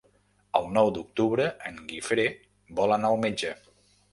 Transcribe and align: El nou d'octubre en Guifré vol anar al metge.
El 0.59 0.63
nou 0.77 0.89
d'octubre 0.95 1.45
en 1.71 1.77
Guifré 1.91 2.27
vol 2.81 2.99
anar 2.99 3.13
al 3.15 3.23
metge. 3.29 3.57